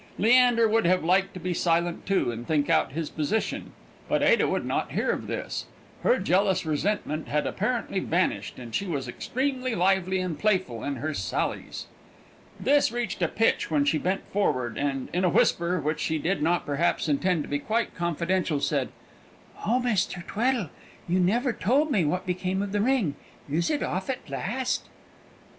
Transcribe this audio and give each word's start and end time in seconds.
Leander 0.17 0.67
would 0.67 0.87
have 0.87 1.03
liked 1.03 1.31
to 1.35 1.39
be 1.39 1.53
silent 1.53 2.07
too, 2.07 2.31
and 2.31 2.47
think 2.47 2.71
out 2.71 2.93
his 2.93 3.11
position; 3.11 3.71
but 4.09 4.23
Ada 4.23 4.47
would 4.47 4.65
not 4.65 4.93
hear 4.93 5.11
of 5.11 5.27
this. 5.27 5.67
Her 6.01 6.17
jealous 6.17 6.65
resentment 6.65 7.27
had 7.27 7.45
apparently 7.45 7.99
vanished, 7.99 8.57
and 8.57 8.73
she 8.73 8.87
was 8.87 9.07
extremely 9.07 9.75
lively 9.75 10.19
and 10.19 10.39
playful 10.39 10.83
in 10.83 10.95
her 10.95 11.13
sallies. 11.13 11.85
This 12.59 12.91
reached 12.91 13.21
a 13.21 13.27
pitch 13.27 13.69
when 13.69 13.85
she 13.85 13.99
bent 13.99 14.25
forward, 14.33 14.75
and, 14.75 15.07
in 15.13 15.23
a 15.23 15.29
whisper, 15.29 15.79
which 15.79 15.99
she 15.99 16.17
did 16.17 16.41
not, 16.41 16.65
perhaps, 16.65 17.07
intend 17.07 17.43
to 17.43 17.47
be 17.47 17.59
quite 17.59 17.93
confidential, 17.93 18.59
said, 18.59 18.89
"Oh, 19.67 19.79
Mr. 19.85 20.25
Tweddle, 20.25 20.71
you 21.07 21.19
never 21.19 21.53
told 21.53 21.91
me 21.91 22.05
what 22.05 22.25
became 22.25 22.63
of 22.63 22.71
the 22.71 22.81
ring! 22.81 23.13
Is 23.47 23.69
it 23.69 23.83
off 23.83 24.09
at 24.09 24.27
last?" 24.27 24.89